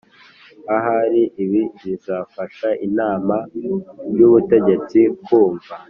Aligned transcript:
Ahari 0.75 1.21
ibi 1.43 1.61
bizafasha 1.81 2.69
inama 2.87 3.35
y 4.17 4.21
ubutegetsi 4.27 4.99
kumva 5.25 5.73